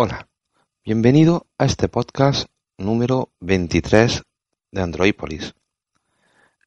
[0.00, 0.28] Hola,
[0.84, 4.22] bienvenido a este podcast número 23
[4.70, 5.54] de Androidpolis,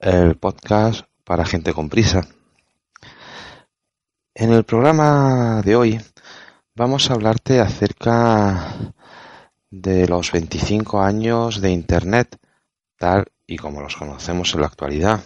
[0.02, 2.27] el podcast para gente con prisa.
[4.35, 6.02] En el programa de hoy
[6.76, 8.76] vamos a hablarte acerca
[9.70, 12.38] de los 25 años de Internet,
[12.98, 15.23] tal y como los conocemos en la actualidad.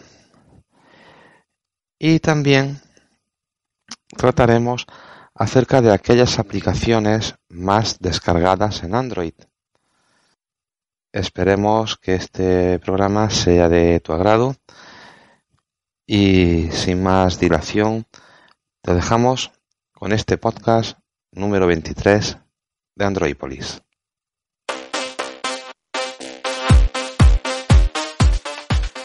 [1.98, 2.80] Y también
[4.16, 4.86] trataremos
[5.36, 9.34] acerca de aquellas aplicaciones más descargadas en Android
[11.16, 14.54] Esperemos que este programa sea de tu agrado
[16.06, 18.06] y sin más dilación
[18.82, 19.54] te dejamos
[19.94, 21.00] con este podcast
[21.32, 22.38] número 23
[22.96, 23.82] de Androidpolis.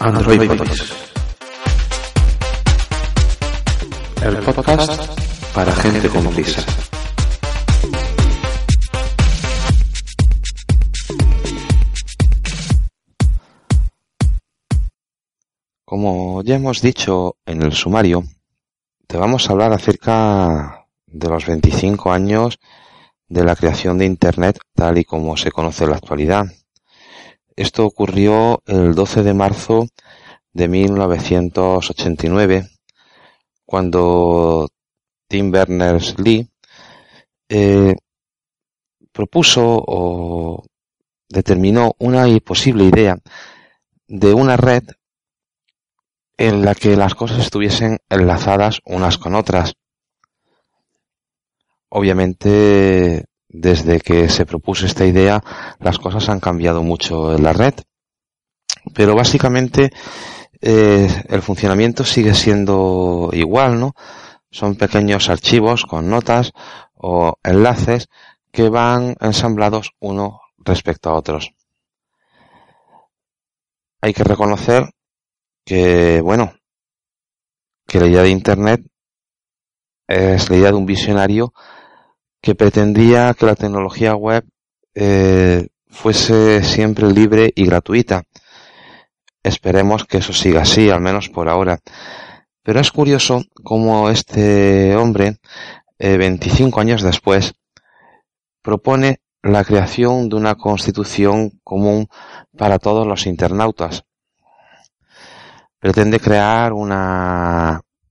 [0.00, 0.92] Androidpolis.
[4.20, 6.64] El podcast para gente con prisa.
[15.84, 18.22] Como ya hemos dicho en el sumario,
[19.06, 22.58] te vamos a hablar acerca de los 25 años
[23.28, 26.44] de la creación de Internet tal y como se conoce en la actualidad.
[27.56, 29.88] Esto ocurrió el 12 de marzo
[30.52, 32.68] de 1989,
[33.64, 34.68] cuando
[35.30, 36.50] Tim Berners-Lee
[37.48, 37.94] eh,
[39.12, 40.64] propuso o
[41.28, 43.16] determinó una posible idea
[44.08, 44.82] de una red
[46.36, 49.74] en la que las cosas estuviesen enlazadas unas con otras.
[51.90, 55.44] Obviamente, desde que se propuso esta idea,
[55.78, 57.74] las cosas han cambiado mucho en la red,
[58.94, 59.92] pero básicamente
[60.60, 63.94] eh, el funcionamiento sigue siendo igual, ¿no?
[64.50, 66.52] Son pequeños archivos con notas
[66.94, 68.08] o enlaces
[68.52, 71.52] que van ensamblados uno respecto a otros.
[74.00, 74.90] Hay que reconocer
[75.64, 76.54] que, bueno,
[77.86, 78.86] que la idea de Internet
[80.08, 81.52] es la idea de un visionario
[82.40, 84.44] que pretendía que la tecnología web
[84.94, 88.24] eh, fuese siempre libre y gratuita.
[89.42, 91.78] Esperemos que eso siga así, al menos por ahora.
[92.70, 95.38] Pero es curioso cómo este hombre,
[95.98, 97.54] 25 eh, años después,
[98.62, 102.06] propone la creación de una constitución común
[102.56, 104.04] para todos los internautas
[105.80, 108.06] pretende crear un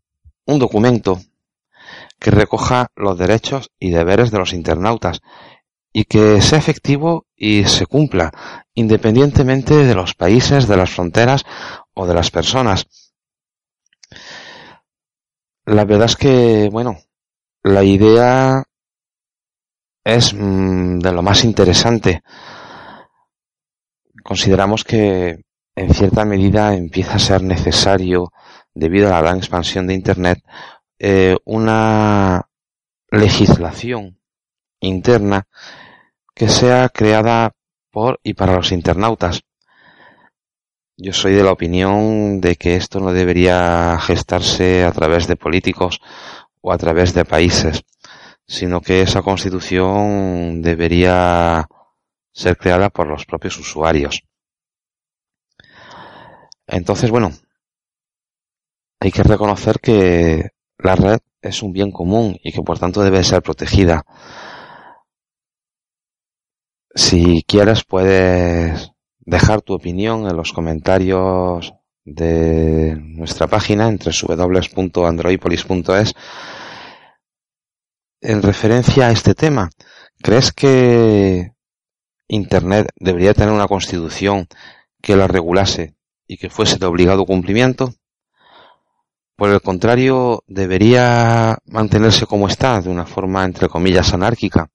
[0.46, 1.22] documento
[2.20, 5.22] que recoja los derechos y deberes de los internautas
[5.94, 8.34] y que sea efectivo y se cumpla
[8.74, 11.46] independientemente de los países, de las fronteras
[11.94, 13.09] o de las personas.
[15.70, 16.98] La verdad es que, bueno,
[17.62, 18.64] la idea
[20.04, 22.24] es mm, de lo más interesante.
[24.24, 25.44] Consideramos que
[25.76, 28.32] en cierta medida empieza a ser necesario,
[28.74, 30.40] debido a la gran expansión de Internet,
[30.98, 32.50] eh, una
[33.12, 34.20] legislación
[34.80, 35.48] interna
[36.34, 37.52] que sea creada
[37.92, 39.44] por y para los internautas.
[41.02, 46.02] Yo soy de la opinión de que esto no debería gestarse a través de políticos
[46.60, 47.86] o a través de países,
[48.46, 51.70] sino que esa constitución debería
[52.34, 54.24] ser creada por los propios usuarios.
[56.68, 57.32] Entonces, bueno,
[59.00, 60.50] hay que reconocer que
[60.80, 64.04] la red es un bien común y que por tanto debe ser protegida.
[66.94, 68.92] Si quieres puedes
[69.30, 71.74] dejar tu opinión en los comentarios
[72.04, 76.14] de nuestra página entre www.androipolis.es
[78.22, 79.70] en referencia a este tema.
[80.22, 81.54] ¿Crees que
[82.28, 84.48] Internet debería tener una constitución
[85.02, 85.96] que la regulase
[86.28, 87.94] y que fuese de obligado cumplimiento.
[89.36, 94.70] Por el contrario, debería mantenerse como está, de una forma entre comillas anárquica.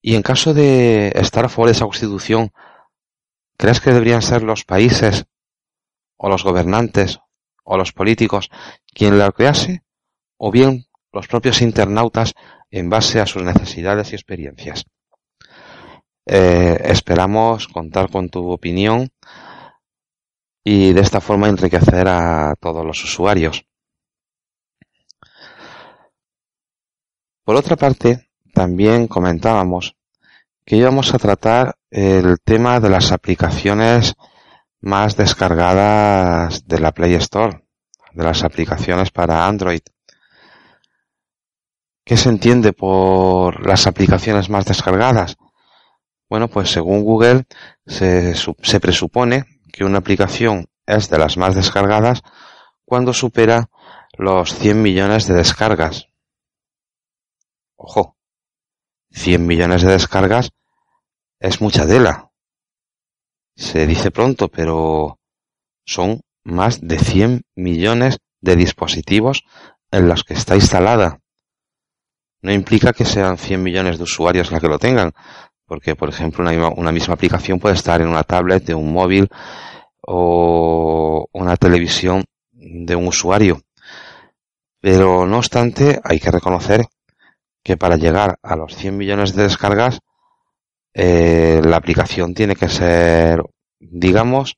[0.00, 2.52] Y en caso de estar a favor de esa constitución,
[3.56, 5.26] ¿crees que deberían ser los países
[6.16, 7.18] o los gobernantes
[7.64, 8.50] o los políticos
[8.94, 9.82] quien la crease?
[10.36, 12.34] ¿O bien los propios internautas
[12.70, 14.84] en base a sus necesidades y experiencias.
[16.26, 19.08] Eh, esperamos contar con tu opinión
[20.62, 23.64] y de esta forma enriquecer a todos los usuarios.
[27.44, 28.27] Por otra parte,
[28.58, 29.94] también comentábamos
[30.66, 34.16] que íbamos a tratar el tema de las aplicaciones
[34.80, 37.64] más descargadas de la Play Store,
[38.14, 39.82] de las aplicaciones para Android.
[42.04, 45.36] ¿Qué se entiende por las aplicaciones más descargadas?
[46.28, 47.44] Bueno, pues según Google
[47.86, 48.34] se,
[48.80, 52.22] presupone que una aplicación es de las más descargadas
[52.84, 53.70] cuando supera
[54.16, 56.08] los 100 millones de descargas.
[57.76, 58.17] Ojo,
[59.10, 60.50] 100 millones de descargas
[61.40, 62.30] es mucha tela.
[63.56, 65.18] Se dice pronto, pero
[65.84, 69.44] son más de 100 millones de dispositivos
[69.90, 71.20] en los que está instalada.
[72.40, 75.12] No implica que sean 100 millones de usuarios los que lo tengan,
[75.66, 79.28] porque, por ejemplo, una misma, aplicación puede estar en una tablet de un móvil
[80.02, 83.60] o una televisión de un usuario.
[84.80, 86.86] Pero no obstante, hay que reconocer
[87.68, 90.00] que para llegar a los 100 millones de descargas,
[90.94, 93.42] eh, la aplicación tiene que ser,
[93.78, 94.56] digamos,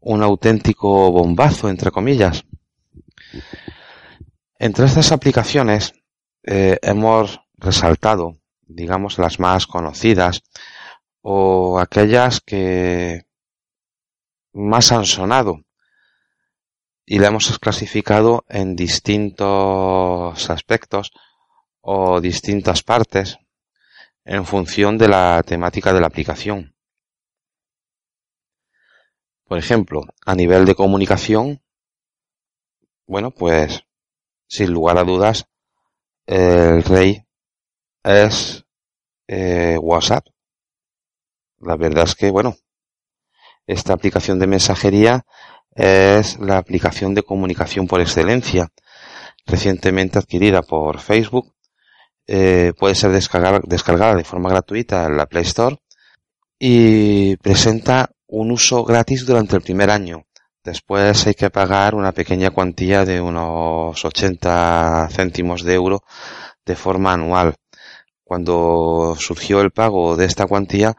[0.00, 2.44] un auténtico bombazo, entre comillas.
[4.58, 5.92] Entre estas aplicaciones
[6.42, 10.42] eh, hemos resaltado, digamos, las más conocidas
[11.20, 13.22] o aquellas que
[14.52, 15.60] más han sonado
[17.06, 21.12] y la hemos clasificado en distintos aspectos
[21.82, 23.38] o distintas partes
[24.24, 26.74] en función de la temática de la aplicación.
[29.44, 31.60] Por ejemplo, a nivel de comunicación,
[33.06, 33.84] bueno, pues
[34.46, 35.46] sin lugar a dudas,
[36.26, 37.26] el rey
[38.04, 38.64] es
[39.26, 40.26] eh, WhatsApp.
[41.58, 42.56] La verdad es que, bueno,
[43.66, 45.26] esta aplicación de mensajería
[45.74, 48.68] es la aplicación de comunicación por excelencia,
[49.46, 51.52] recientemente adquirida por Facebook
[52.26, 55.76] eh, puede ser descargada, descargada de forma gratuita en la Play Store
[56.58, 60.24] y presenta un uso gratis durante el primer año.
[60.64, 66.02] Después hay que pagar una pequeña cuantía de unos 80 céntimos de euro
[66.64, 67.56] de forma anual.
[68.22, 70.96] Cuando surgió el pago de esta cuantía,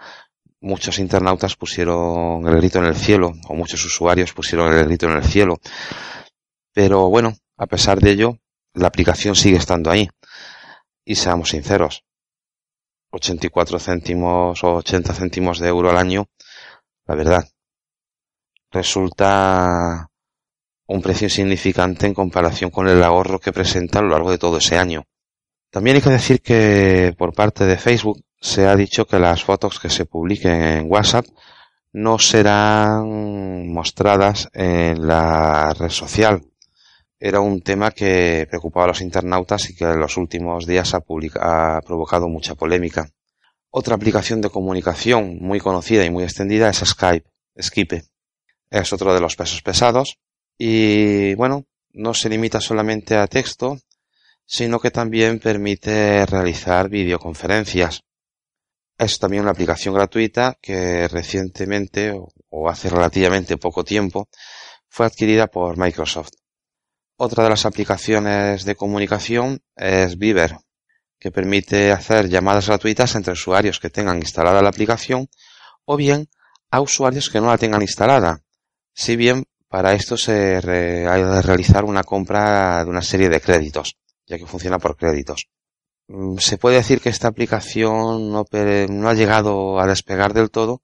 [0.59, 5.15] muchos internautas pusieron el grito en el cielo, o muchos usuarios pusieron el grito en
[5.15, 5.59] el cielo.
[6.73, 8.37] Pero bueno, a pesar de ello,
[8.73, 10.09] la aplicación sigue estando ahí.
[11.05, 12.03] Y seamos sinceros,
[13.11, 16.27] 84 céntimos o 80 céntimos de euro al año,
[17.05, 17.47] la verdad,
[18.71, 20.09] resulta
[20.87, 24.57] un precio insignificante en comparación con el ahorro que presenta a lo largo de todo
[24.57, 25.03] ese año.
[25.69, 29.79] También hay que decir que por parte de Facebook se ha dicho que las fotos
[29.79, 31.25] que se publiquen en WhatsApp
[31.93, 36.43] no serán mostradas en la red social,
[37.25, 40.99] era un tema que preocupaba a los internautas y que en los últimos días ha,
[40.99, 43.09] provocado mucha polémica.
[43.69, 47.25] Otra aplicación de comunicación muy conocida y muy extendida es Skype,
[47.61, 48.03] Skype.
[48.69, 50.17] Es otro de los pesos pesados
[50.57, 53.77] y bueno, no se limita solamente a texto,
[54.45, 58.01] sino que también permite realizar videoconferencias.
[58.97, 62.13] Es también una aplicación gratuita que recientemente
[62.49, 64.27] o hace relativamente poco tiempo
[64.89, 66.42] fue adquirida por Microsoft.
[67.17, 70.57] Otra de las aplicaciones de comunicación es Viber,
[71.19, 75.29] que permite hacer llamadas gratuitas entre usuarios que tengan instalada la aplicación
[75.85, 76.27] o bien
[76.71, 78.41] a usuarios que no la tengan instalada.
[78.93, 80.57] Si bien para esto se
[81.07, 85.47] hay de realizar una compra de una serie de créditos, ya que funciona por créditos.
[86.07, 88.45] Mm, se puede decir que esta aplicación no,
[88.89, 90.81] no ha llegado a despegar del todo,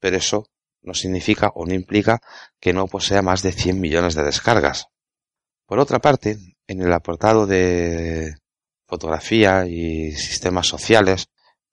[0.00, 0.46] pero eso
[0.82, 2.20] no significa o no implica
[2.60, 4.86] que no posea más de 100 millones de descargas.
[5.72, 6.36] Por otra parte,
[6.66, 8.34] en el apartado de
[8.86, 11.28] fotografía y sistemas sociales,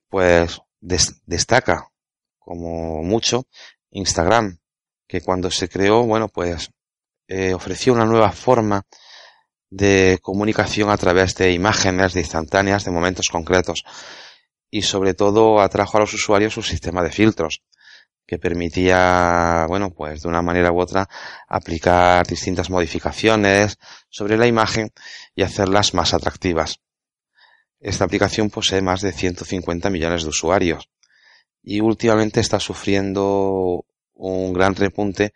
[0.08, 1.90] pues destaca
[2.38, 3.44] como mucho
[3.92, 4.58] Instagram,
[5.06, 6.72] que cuando se creó, bueno, pues
[7.28, 8.84] eh, ofreció una nueva forma
[9.70, 13.84] de comunicación a través de imágenes de instantáneas de momentos concretos
[14.72, 17.64] y sobre todo atrajo a los usuarios su sistema de filtros
[18.30, 21.10] que permitía, bueno, pues de una manera u otra
[21.48, 24.92] aplicar distintas modificaciones sobre la imagen
[25.34, 26.80] y hacerlas más atractivas.
[27.80, 30.92] Esta aplicación posee más de 150 millones de usuarios
[31.64, 33.84] y últimamente está sufriendo
[34.14, 35.34] un gran repunte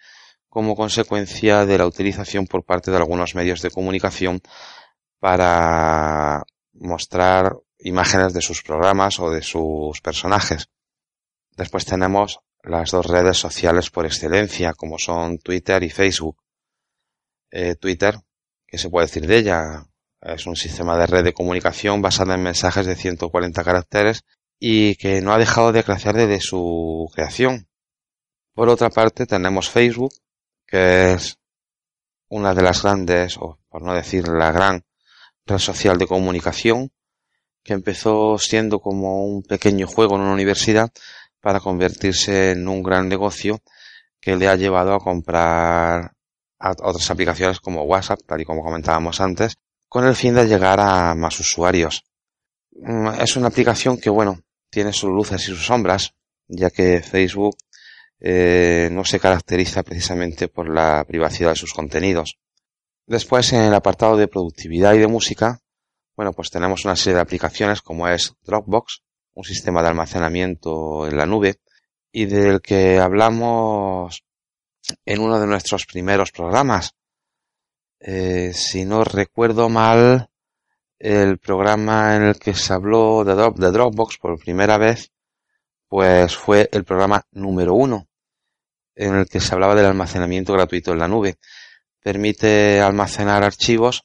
[0.47, 4.39] como consecuencia de la utilización por parte de algunos medios de comunicación
[5.19, 10.69] para mostrar imágenes de sus programas o de sus personajes.
[11.57, 16.37] Después tenemos las dos redes sociales por excelencia, como son Twitter y Facebook.
[17.51, 18.15] Eh, Twitter,
[18.65, 19.85] ¿qué se puede decir de ella?
[20.21, 24.23] Es un sistema de red de comunicación basado en mensajes de 140 caracteres
[24.57, 27.67] y que no ha dejado de crecer desde su creación.
[28.53, 30.13] Por otra parte, tenemos Facebook,
[30.65, 31.37] que es
[32.29, 34.85] una de las grandes, o por no decir la gran
[35.45, 36.91] red social de comunicación,
[37.63, 40.91] que empezó siendo como un pequeño juego en una universidad
[41.43, 43.61] para convertirse en un gran negocio
[44.21, 46.13] que le ha llevado a comprar
[46.57, 49.57] otras aplicaciones como WhatsApp, tal y como comentábamos antes,
[49.89, 52.05] con el fin de llegar a más usuarios.
[52.71, 56.13] Mm, es una aplicación que, bueno, tiene sus luces y sus sombras,
[56.47, 57.57] ya que Facebook
[58.21, 62.37] eh, no se caracteriza precisamente por la privacidad de sus contenidos.
[63.05, 65.59] Después, en el apartado de productividad y de música,
[66.15, 71.17] bueno, pues tenemos una serie de aplicaciones como es Dropbox, un sistema de almacenamiento en
[71.17, 71.59] la nube,
[72.11, 74.23] y del que hablamos
[75.05, 76.93] en uno de nuestros primeros programas.
[77.99, 80.29] Eh, si no recuerdo mal,
[80.99, 85.11] el programa en el que se habló de, Dropbox por primera vez,
[85.87, 88.07] pues fue el programa número uno,
[88.95, 91.37] en el que se hablaba del almacenamiento gratuito en la nube.
[91.99, 94.03] Permite almacenar archivos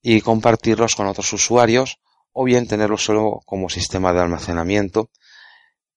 [0.00, 1.98] y compartirlos con otros usuarios
[2.38, 5.10] o bien tenerlos solo como sistema de almacenamiento,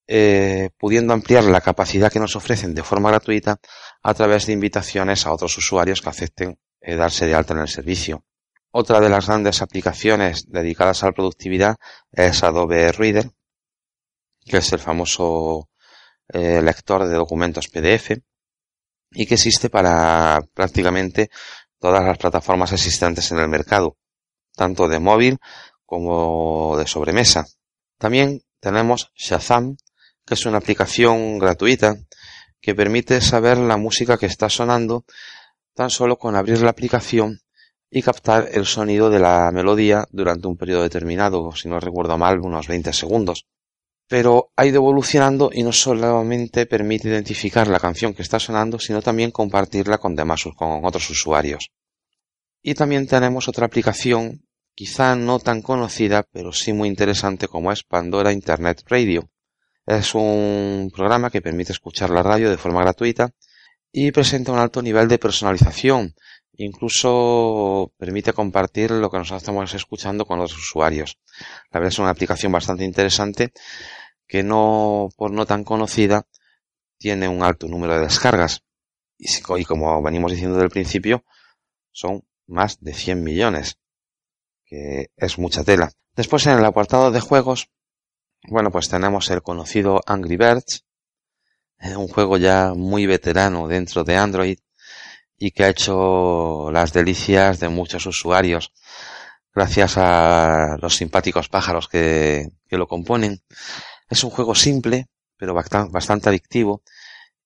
[0.08, 3.60] eh, pudiendo ampliar la capacidad que nos ofrecen de forma gratuita
[4.01, 7.67] a través de invitaciones a otros usuarios que acepten eh, darse de alta en el
[7.67, 8.24] servicio.
[8.72, 11.75] Otra de las grandes aplicaciones dedicadas a la productividad
[12.10, 13.31] es Adobe Reader,
[14.46, 15.69] que es el famoso
[16.29, 18.12] eh, lector de documentos PDF
[19.12, 21.31] y que existe para prácticamente
[21.79, 23.98] todas las plataformas existentes en el mercado,
[24.55, 25.38] tanto de móvil
[25.89, 27.48] como de sobremesa.
[27.98, 29.75] También tenemos Shazam,
[30.24, 31.96] que es una aplicación gratuita
[32.62, 35.03] que permite saber la música que está sonando
[35.74, 37.39] tan solo con abrir la aplicación
[37.89, 42.39] y captar el sonido de la melodía durante un periodo determinado, si no recuerdo mal,
[42.39, 43.48] unos 20 segundos.
[44.08, 49.01] Pero ha ido evolucionando y no solamente permite identificar la canción que está sonando, sino
[49.01, 51.72] también compartirla con demás, con otros usuarios.
[52.62, 54.43] Y también tenemos otra aplicación,
[54.79, 59.29] quizá no tan conocida, pero sí muy interesante como es Pandora Internet Radio.
[59.86, 63.29] Es un programa que permite escuchar la radio de forma gratuita
[63.91, 66.15] y presenta un alto nivel de personalización,
[66.53, 71.17] Incluso permite compartir lo que nos estamos escuchando con los usuarios.
[71.71, 73.51] La verdad es una aplicación bastante interesante
[74.27, 76.25] que no, por no tan conocida,
[76.98, 78.63] tiene un alto número de descargas.
[79.17, 81.25] Y, como venimos diciendo del principio,
[81.91, 83.78] son más de 100 millones,
[84.69, 85.91] que es mucha tela.
[86.15, 87.69] Después en el apartado de juegos,
[88.47, 90.85] bueno, pues tenemos el conocido Angry Birds,
[91.81, 94.59] un juego ya muy veterano dentro de Android,
[95.38, 98.73] y que ha hecho las delicias de muchos usuarios
[99.55, 103.41] gracias a los simpáticos pájaros que, lo componen.
[104.09, 105.07] Es un juego simple,
[105.38, 106.83] pero bastante adictivo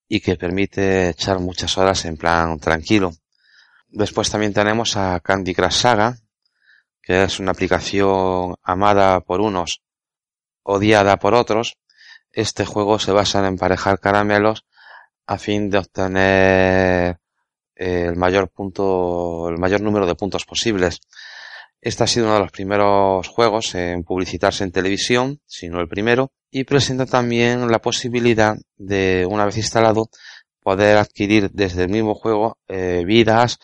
[0.08, 3.14] y que permite echar muchas horas en plan tranquilo.
[3.88, 6.18] Después también tenemos a Candy Crush Saga,
[7.04, 9.82] que es una aplicación amada por unos,
[10.64, 11.78] odiada por otros.
[12.32, 14.66] Este juego se basa en emparejar caramelos
[15.28, 17.20] a fin de obtener
[17.76, 21.02] el mayor punto, el mayor número de puntos posibles.
[21.82, 25.90] Este ha sido uno de los primeros juegos en publicitarse en televisión, si no el
[25.90, 30.10] primero, y presenta también la posibilidad de, una vez instalado,
[30.62, 33.60] poder adquirir desde el mismo juego eh, vidas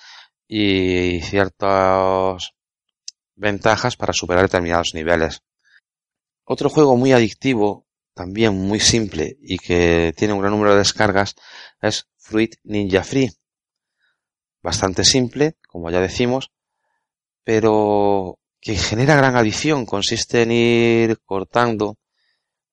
[0.49, 2.51] y ciertas
[3.39, 5.41] ventajas para superar determinados niveles.
[6.43, 11.35] Otro juego muy adictivo, también muy simple y que tiene un gran número de descargas
[11.81, 13.31] es Fruit Ninja Free,
[14.61, 16.51] bastante simple, como ya decimos,
[17.43, 19.85] pero que genera gran adición.
[19.85, 21.97] Consiste en ir cortando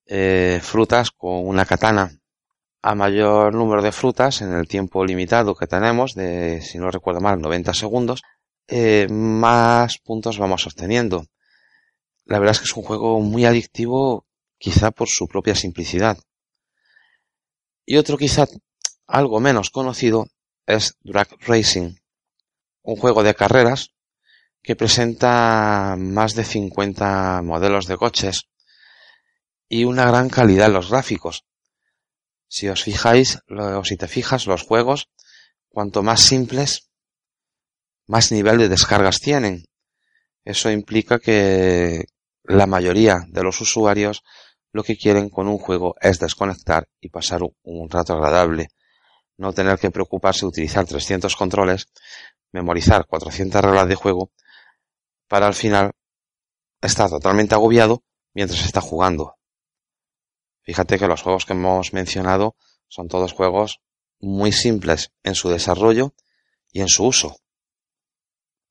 [0.07, 2.11] eh, frutas con una katana.
[2.83, 7.21] A mayor número de frutas en el tiempo limitado que tenemos, de, si no recuerdo
[7.21, 8.23] mal, 90 segundos,
[8.69, 11.27] eh, más puntos vamos obteniendo.
[12.25, 14.27] La verdad es que es un juego muy adictivo,
[14.59, 16.19] quizá por su propia simplicidad.
[17.85, 18.47] Y otro quizá
[19.07, 20.27] algo menos conocido
[20.67, 21.95] es Drag Racing,
[22.83, 23.93] un juego de carreras
[24.63, 28.49] que presenta más de 50 modelos de coches
[29.69, 31.45] y una gran calidad en los gráficos.
[32.49, 35.09] Si os fijáis, o si te fijas, los juegos,
[35.69, 36.86] cuanto más simples,
[38.07, 39.65] más nivel de descargas tienen.
[40.45, 42.05] Eso implica que
[42.45, 44.23] la mayoría de los usuarios
[44.73, 48.69] lo que quieren con un juego es desconectar y pasar un rato agradable.
[49.39, 51.89] No tener que preocuparse de utilizar 300 controles,
[52.53, 54.31] memorizar 400 reglas de juego,
[55.29, 55.93] para al final
[56.81, 58.03] estar totalmente agobiado
[58.35, 59.37] mientras está jugando.
[60.63, 62.57] Fíjate que los juegos que hemos mencionado
[62.89, 63.81] son todos juegos
[64.21, 66.15] muy simples en su desarrollo
[66.73, 67.37] y en su uso.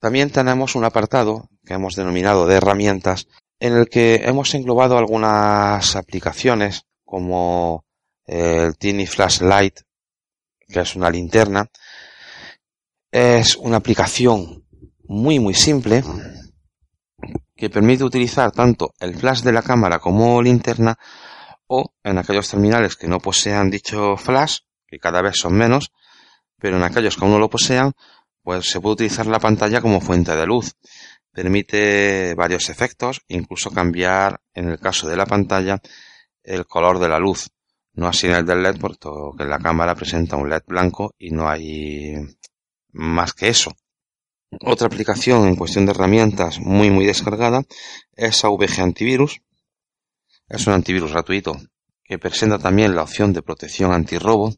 [0.05, 3.27] También tenemos un apartado que hemos denominado de herramientas
[3.59, 7.83] en el que hemos englobado algunas aplicaciones como
[8.27, 9.79] el Tiny Flashlight,
[10.67, 11.71] que es una linterna.
[13.09, 14.67] Es una aplicación
[15.07, 16.03] muy muy simple
[17.55, 20.99] que permite utilizar tanto el flash de la cámara como linterna
[21.65, 25.91] o en aquellos terminales que no posean dicho flash, que cada vez son menos,
[26.59, 27.93] pero en aquellos que aún no lo posean,
[28.45, 30.75] pues se puede utilizar la pantalla como fuente de luz.
[31.31, 35.81] Permite varios efectos, incluso cambiar, en el caso de la pantalla,
[36.43, 37.49] el color de la luz.
[37.93, 41.49] No así en el del LED, porque la cámara presenta un LED blanco y no
[41.49, 42.13] hay
[42.91, 43.71] más que eso.
[44.61, 47.63] Otra aplicación en cuestión de herramientas muy muy descargada
[48.13, 49.41] es AVG Antivirus.
[50.47, 51.55] Es un antivirus gratuito
[52.03, 54.53] que presenta también la opción de protección antirrobo.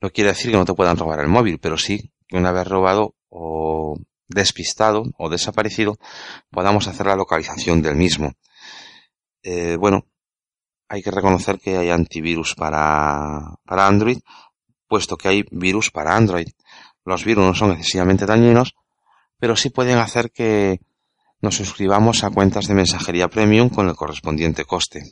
[0.00, 2.66] No quiere decir que no te puedan robar el móvil, pero sí que una vez
[2.66, 3.96] robado o
[4.28, 5.98] despistado o desaparecido,
[6.50, 8.32] podamos hacer la localización del mismo.
[9.42, 10.06] Eh, bueno,
[10.88, 14.18] hay que reconocer que hay antivirus para, para Android,
[14.88, 16.48] puesto que hay virus para Android.
[17.04, 18.74] Los virus no son excesivamente dañinos,
[19.38, 20.80] pero sí pueden hacer que
[21.40, 25.02] nos suscribamos a cuentas de mensajería premium con el correspondiente coste.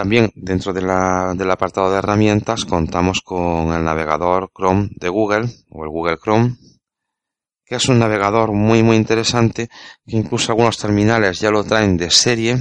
[0.00, 5.90] También dentro del apartado de herramientas contamos con el navegador Chrome de Google o el
[5.90, 6.56] Google Chrome
[7.66, 9.68] que es un navegador muy muy interesante,
[10.06, 12.56] que incluso algunos terminales ya lo traen de serie.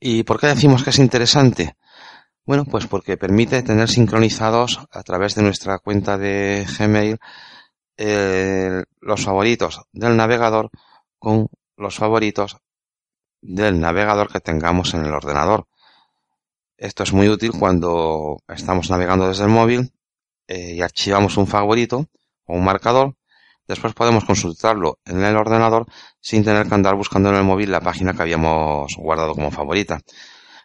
[0.00, 1.76] ¿Y por qué decimos que es interesante?
[2.46, 7.18] Bueno, pues porque permite tener sincronizados a través de nuestra cuenta de Gmail
[9.02, 10.70] los favoritos del navegador
[11.18, 12.56] con los favoritos
[13.42, 15.66] del navegador que tengamos en el ordenador.
[16.80, 19.92] Esto es muy útil cuando estamos navegando desde el móvil
[20.48, 22.08] eh, y archivamos un favorito
[22.46, 23.14] o un marcador
[23.70, 25.86] Después podemos consultarlo en el ordenador
[26.20, 30.00] sin tener que andar buscando en el móvil la página que habíamos guardado como favorita.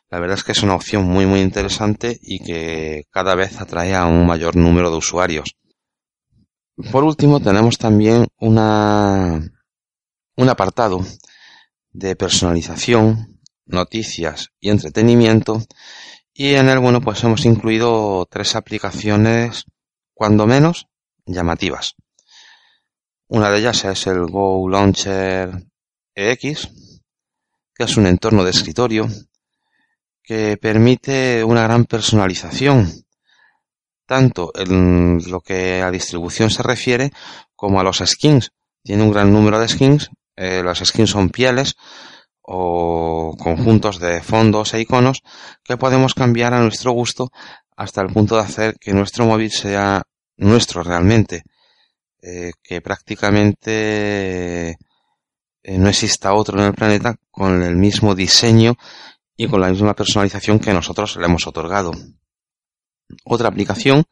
[0.10, 3.94] La verdad es que es una opción muy muy interesante y que cada vez atrae
[3.94, 5.56] a un mayor número de usuarios.
[6.92, 9.40] Por último tenemos también una,
[10.36, 11.06] un apartado
[11.92, 15.62] de personalización, noticias y entretenimiento
[16.38, 19.64] y en él bueno pues hemos incluido tres aplicaciones
[20.14, 20.88] cuando menos
[21.26, 21.96] llamativas.
[23.28, 25.50] Una de ellas es el Go Launcher
[26.14, 26.70] EX,
[27.74, 29.08] que es un entorno de escritorio
[30.22, 33.06] que permite una gran personalización,
[34.06, 37.12] tanto en lo que a distribución se refiere
[37.56, 38.52] como a los skins.
[38.84, 40.10] Tiene un gran número de skins.
[40.36, 41.76] Eh, las skins son pieles
[42.48, 45.24] o conjuntos de fondos e iconos
[45.64, 47.32] que podemos cambiar a nuestro gusto
[47.76, 50.04] hasta el punto de hacer que nuestro móvil sea
[50.38, 51.44] nuestro realmente
[52.22, 54.78] eh, que prácticamente
[55.64, 58.76] eh, no exista otro en el planeta con el mismo diseño
[59.36, 61.92] y con la misma personalización que nosotros le hemos otorgado.
[63.26, 64.04] Otra aplicación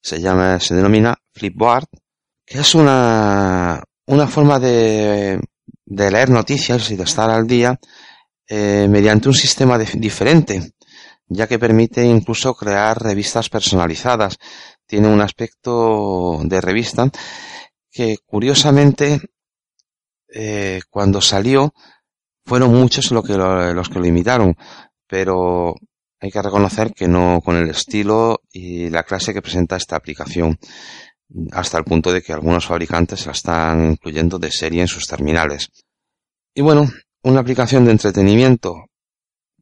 [0.00, 1.86] se llama, se denomina Flipboard,
[2.44, 5.40] que es una, una forma de,
[5.90, 7.80] de leer noticias y de estar al día
[8.46, 10.74] eh, mediante un sistema diferente,
[11.26, 14.38] ya que permite incluso crear revistas personalizadas.
[14.86, 17.10] Tiene un aspecto de revista
[17.90, 19.20] que curiosamente
[20.28, 21.72] eh, cuando salió
[22.44, 24.56] fueron muchos lo que los que lo imitaron,
[25.06, 25.74] pero
[26.20, 30.58] hay que reconocer que no con el estilo y la clase que presenta esta aplicación,
[31.52, 35.70] hasta el punto de que algunos fabricantes la están incluyendo de serie en sus terminales.
[36.54, 36.88] Y bueno,
[37.22, 38.86] una aplicación de entretenimiento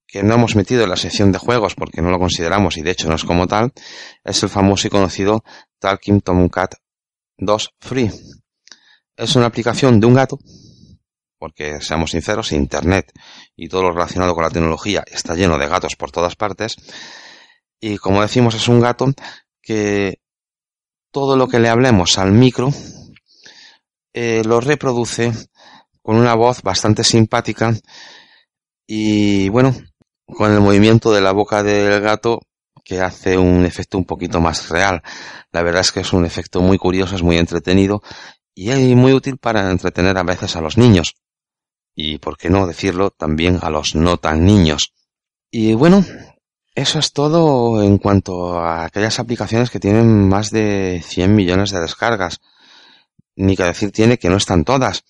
[0.07, 2.93] que no hemos metido en la sección de juegos porque no lo consideramos y de
[2.93, 3.73] hecho no es como tal,
[4.25, 5.43] es el famoso y conocido
[5.81, 6.75] Talking Tomcat
[7.39, 8.11] 2 Free.
[9.17, 10.39] Es una aplicación de un gato,
[11.39, 13.13] porque seamos sinceros, Internet
[13.57, 16.77] y todo lo relacionado con la tecnología está lleno de gatos por todas partes.
[17.81, 19.13] Y como decimos, es un gato
[19.61, 20.21] que
[21.17, 22.71] todo lo que le hablemos al micro
[24.13, 25.33] eh, lo reproduce
[26.03, 27.73] con una voz bastante simpática
[28.87, 29.75] y bueno,
[30.27, 32.43] con el movimiento de la boca del gato
[32.85, 35.03] que hace un efecto un poquito más real.
[35.53, 38.03] La verdad es que es un efecto muy curioso, es muy entretenido
[38.55, 41.15] y es muy útil para entretener a veces a los niños.
[41.95, 44.93] y, por qué no decirlo, también a los no tan niños.
[45.51, 46.05] Y bueno,
[46.77, 51.81] eso es todo en cuanto a aquellas aplicaciones que tienen más de 100 millones de
[51.81, 52.43] descargas.
[53.35, 55.05] Ni que decir tiene que no están todas.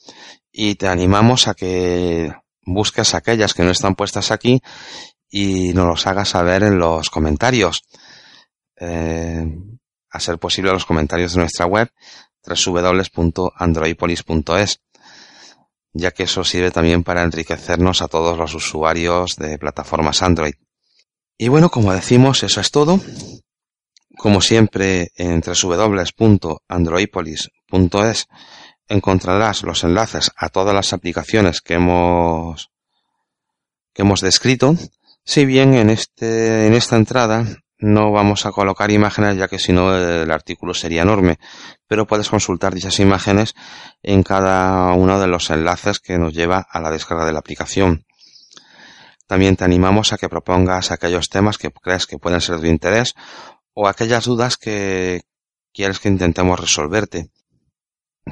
[0.52, 2.32] Y te animamos a que
[2.64, 4.62] busques aquellas que no están puestas aquí
[5.28, 7.82] y nos los hagas saber en los comentarios.
[8.78, 9.44] Eh,
[10.10, 11.90] a ser posible los comentarios de nuestra web
[12.46, 14.80] www.androipolis.es
[15.92, 20.54] ya que eso sirve también para enriquecernos a todos los usuarios de plataformas Android.
[21.38, 23.00] Y bueno, como decimos, eso es todo.
[24.16, 28.28] Como siempre, en www.androipolis.es
[28.88, 32.70] encontrarás los enlaces a todas las aplicaciones que hemos
[33.92, 34.76] que hemos descrito.
[35.24, 37.44] Si bien en este en esta entrada
[37.78, 41.38] no vamos a colocar imágenes ya que si no el artículo sería enorme,
[41.86, 43.54] pero puedes consultar dichas imágenes
[44.02, 48.05] en cada uno de los enlaces que nos lleva a la descarga de la aplicación.
[49.26, 53.14] También te animamos a que propongas aquellos temas que crees que pueden ser de interés
[53.74, 55.22] o aquellas dudas que
[55.72, 57.30] quieres que intentemos resolverte.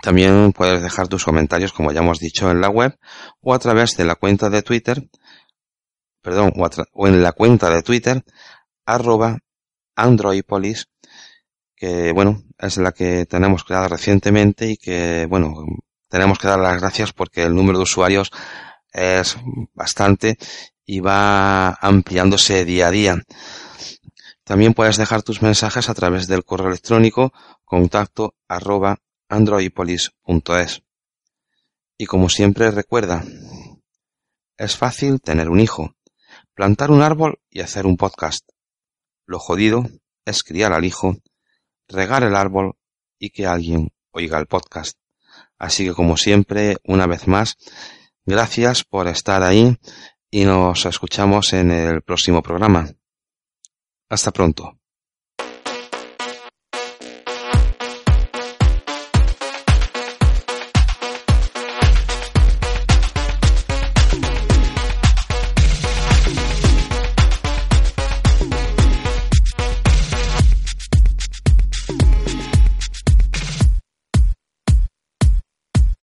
[0.02, 2.98] También puedes dejar tus comentarios, como ya hemos dicho, en la web
[3.40, 5.08] o a través de la cuenta de Twitter,
[6.22, 6.52] perdón,
[6.92, 8.24] o, en la cuenta de Twitter,
[8.86, 9.38] arroba
[9.94, 10.88] androipolis,
[11.76, 15.54] que bueno, es la que tenemos creada recientemente y que bueno,
[16.08, 18.30] tenemos que dar las gracias porque el número de usuarios
[18.92, 19.36] es
[19.74, 20.38] bastante
[20.86, 23.22] y va ampliándose día a día.
[24.44, 27.32] También puedes dejar tus mensajes a través del correo electrónico
[27.64, 30.82] contacto arroba androipolis.es.
[31.96, 33.24] Y como siempre recuerda,
[34.56, 35.94] es fácil tener un hijo,
[36.54, 38.48] plantar un árbol y hacer un podcast.
[39.26, 39.84] Lo jodido
[40.24, 41.16] es criar al hijo,
[41.88, 42.76] regar el árbol
[43.18, 44.98] y que alguien oiga el podcast.
[45.58, 47.56] Así que como siempre, una vez más,
[48.26, 49.78] gracias por estar ahí
[50.34, 52.88] y nos escuchamos en el próximo programa.
[54.08, 54.80] Hasta pronto.